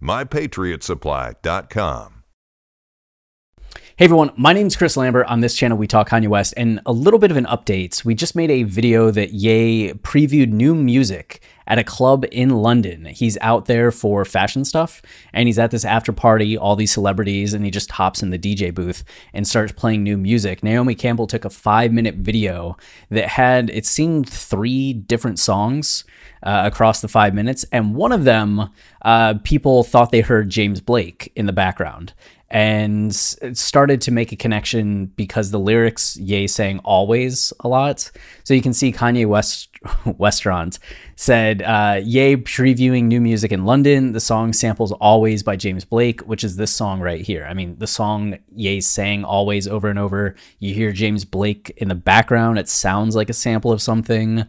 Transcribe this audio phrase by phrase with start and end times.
[0.00, 2.16] mypatriotsupply.com.
[3.98, 5.26] Hey everyone, my name is Chris Lambert.
[5.26, 8.04] On this channel, we talk Kanye West, and a little bit of an update.
[8.04, 13.06] We just made a video that Ye previewed new music at a club in London.
[13.06, 17.54] He's out there for fashion stuff, and he's at this after party, all these celebrities,
[17.54, 20.62] and he just hops in the DJ booth and starts playing new music.
[20.62, 22.76] Naomi Campbell took a five minute video
[23.10, 26.04] that had, it seemed, three different songs
[26.42, 28.70] uh, across the five minutes, and one of them,
[29.02, 32.12] uh, people thought they heard James Blake in the background
[32.48, 38.10] and started to make a connection because the lyrics Ye saying always a lot.
[38.44, 39.68] So you can see Kanye West
[40.04, 40.78] Westrant
[41.16, 44.12] said uh, Ye previewing new music in London.
[44.12, 47.46] The song samples always by James Blake, which is this song right here.
[47.48, 50.34] I mean, the song Ye sang always over and over.
[50.58, 52.58] You hear James Blake in the background.
[52.58, 54.44] It sounds like a sample of something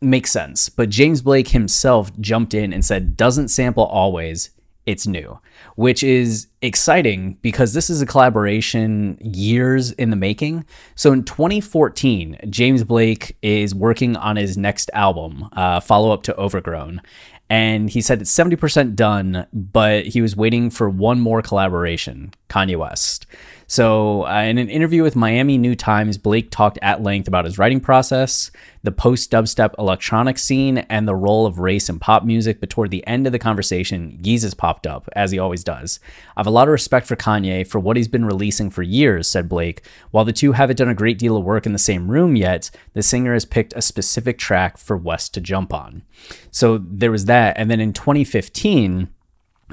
[0.00, 0.68] makes sense.
[0.68, 4.50] But James Blake himself jumped in and said, doesn't sample always,
[4.90, 5.38] it's new,
[5.76, 10.64] which is exciting because this is a collaboration years in the making.
[10.96, 16.36] So in 2014, James Blake is working on his next album, uh, follow up to
[16.36, 17.00] Overgrown.
[17.48, 22.76] And he said it's 70% done, but he was waiting for one more collaboration, Kanye
[22.76, 23.26] West.
[23.70, 27.56] So, uh, in an interview with Miami New Times, Blake talked at length about his
[27.56, 28.50] writing process,
[28.82, 32.58] the post dubstep electronic scene, and the role of race in pop music.
[32.58, 36.00] But toward the end of the conversation, Yeezus popped up, as he always does.
[36.36, 39.28] I have a lot of respect for Kanye for what he's been releasing for years,
[39.28, 39.82] said Blake.
[40.10, 42.72] While the two haven't done a great deal of work in the same room yet,
[42.94, 46.02] the singer has picked a specific track for West to jump on.
[46.50, 47.56] So, there was that.
[47.56, 49.10] And then in 2015,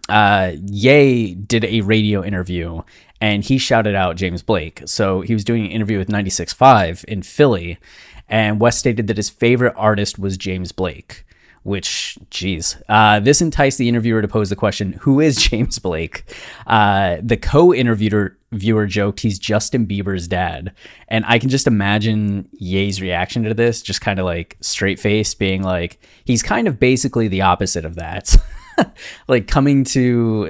[0.09, 2.81] uh, Ye did a radio interview
[3.19, 4.81] and he shouted out James Blake.
[4.85, 7.77] So he was doing an interview with 96.5 in Philly,
[8.29, 11.23] and West stated that his favorite artist was James Blake.
[11.63, 16.23] Which, geez, uh, this enticed the interviewer to pose the question, "Who is James Blake?"
[16.65, 20.71] Uh, the co-interviewer viewer joked he's Justin Bieber's dad,
[21.09, 25.33] and I can just imagine Ye's reaction to this, just kind of like straight face,
[25.33, 28.37] being like, he's kind of basically the opposite of that.
[29.27, 30.47] like coming to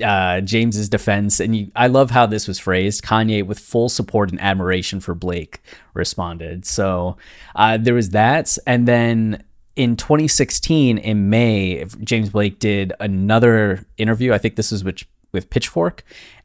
[0.00, 3.02] uh, uh, James's defense, and you, I love how this was phrased.
[3.02, 5.62] Kanye, with full support and admiration for Blake,
[5.94, 6.64] responded.
[6.64, 7.16] So
[7.54, 9.44] uh, there was that, and then
[9.76, 14.32] in 2016, in May, James Blake did another interview.
[14.32, 16.04] I think this was with with Pitchfork,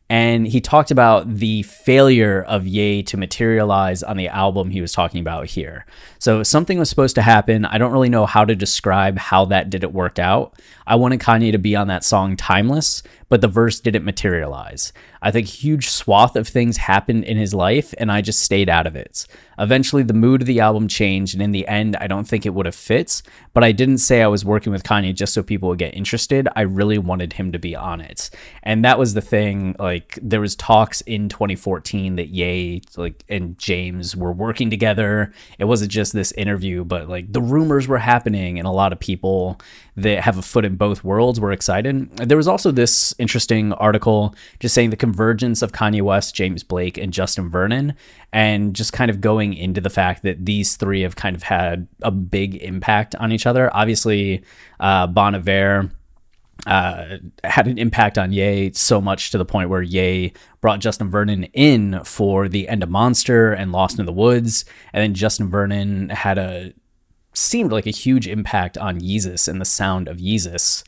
[0.09, 4.93] and he talked about the failure of Ye to materialize on the album he was
[4.93, 5.85] talking about here.
[6.19, 7.65] So something was supposed to happen.
[7.65, 10.53] I don't really know how to describe how that didn't work out.
[10.85, 14.93] I wanted Kanye to be on that song Timeless, but the verse didn't materialize.
[15.21, 18.87] I think huge swath of things happened in his life, and I just stayed out
[18.87, 19.25] of it.
[19.59, 22.53] Eventually, the mood of the album changed, and in the end, I don't think it
[22.53, 23.21] would have fit.
[23.53, 26.47] But I didn't say I was working with Kanye just so people would get interested.
[26.55, 28.29] I really wanted him to be on it,
[28.63, 29.75] and that was the thing.
[29.79, 35.33] Like there was talks in 2014 that Ye like and James were working together.
[35.57, 38.99] It wasn't just this interview, but like the rumors were happening, and a lot of
[38.99, 39.59] people
[39.97, 42.15] that have a foot in both worlds were excited.
[42.17, 46.99] There was also this interesting article just saying the convergence of Kanye West, James Blake,
[46.99, 47.95] and Justin Vernon,
[48.31, 51.87] and just kind of going into the fact that these three have kind of had
[52.03, 53.75] a big impact on each other.
[53.75, 54.43] Obviously,
[54.79, 55.91] uh, Bon Iver.
[56.65, 61.07] Uh, had an impact on Ye so much to the point where Ye brought Justin
[61.07, 65.51] Vernon in for the end of Monster and Lost in the Woods, and then Justin
[65.51, 66.73] Vernon had a
[67.37, 70.83] seemed like a huge impact on Yeezus and the sound of Yeezus.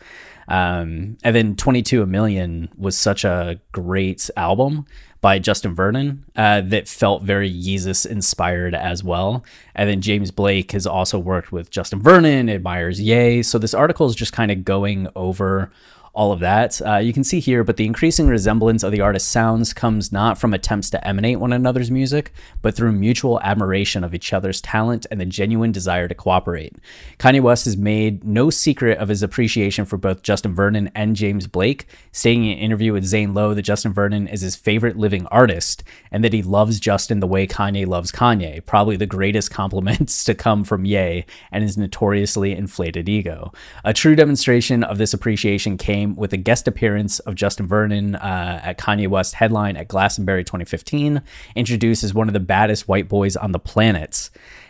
[0.47, 4.85] Um, and then 22 a Million was such a great album
[5.21, 9.43] by Justin Vernon uh, that felt very Yeezus inspired as well.
[9.75, 13.43] And then James Blake has also worked with Justin Vernon, admires Ye.
[13.43, 15.71] So this article is just kind of going over
[16.19, 16.81] all of that.
[16.85, 20.37] Uh, you can see here, but the increasing resemblance of the artist's sounds comes not
[20.37, 25.05] from attempts to emanate one another's music, but through mutual admiration of each other's talent
[25.09, 26.75] and the genuine desire to cooperate.
[27.19, 31.47] Kanye West has made no secret of his appreciation for both Justin Vernon and James
[31.47, 35.25] Blake, stating in an interview with Zane Lowe that Justin Vernon is his favorite living
[35.27, 40.25] artist and that he loves Justin the way Kanye loves Kanye, probably the greatest compliments
[40.25, 43.53] to come from Ye and his notoriously inflated ego.
[43.85, 48.61] A true demonstration of this appreciation came with a guest appearance of Justin Vernon uh,
[48.63, 51.21] at Kanye West headline at Glastonbury 2015,
[51.55, 54.29] introduced as one of the baddest white boys on the planet.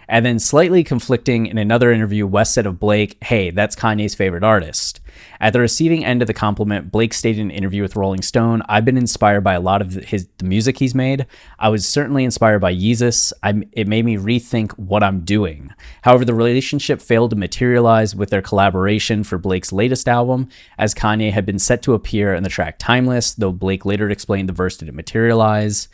[0.09, 4.43] And then, slightly conflicting in another interview, West said of Blake, hey, that's Kanye's favorite
[4.43, 5.01] artist.
[5.39, 8.63] At the receiving end of the compliment, Blake stated in an interview with Rolling Stone,
[8.67, 11.27] I've been inspired by a lot of his the music he's made.
[11.59, 13.33] I was certainly inspired by Yeezus.
[13.43, 15.71] I, it made me rethink what I'm doing.
[16.01, 21.31] However, the relationship failed to materialize with their collaboration for Blake's latest album, as Kanye
[21.31, 24.77] had been set to appear in the track Timeless, though Blake later explained the verse
[24.77, 25.87] didn't materialize.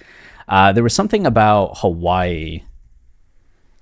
[0.48, 2.64] Uh, there was something about Hawaii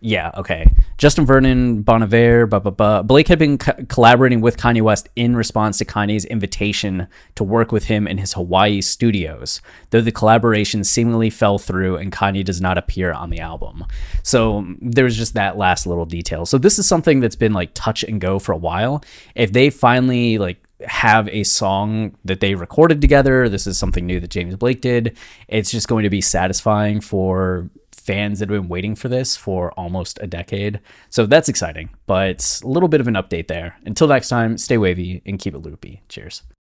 [0.04, 0.68] yeah, okay.
[0.98, 3.02] Justin Vernon, Bon Iver, blah, blah, blah.
[3.04, 7.72] Blake had been co- collaborating with Kanye West in response to Kanye's invitation to work
[7.72, 9.62] with him in his Hawaii studios,
[9.92, 13.86] though the collaboration seemingly fell through and Kanye does not appear on the album.
[14.24, 16.46] So mm, there's just that last little detail.
[16.46, 19.06] So this is something that's been like touch and go for a while.
[19.36, 23.48] If they finally like have a song that they recorded together.
[23.48, 25.18] This is something new that James Blake did.
[25.48, 27.70] It's just going to be satisfying for
[28.06, 30.80] fans that have been waiting for this for almost a decade.
[31.10, 33.78] So that's exciting, but a little bit of an update there.
[33.86, 36.02] Until next time, stay wavy and keep it loopy.
[36.10, 36.44] Cheers.